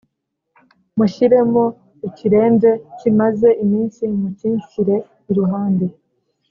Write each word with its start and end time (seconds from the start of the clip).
mushyiremo 0.97 1.63
ikiremve 2.07 2.71
kimaze 2.99 3.49
iminsi 3.63 4.01
mukinshyire 4.19 4.95
iruhande 5.29 5.85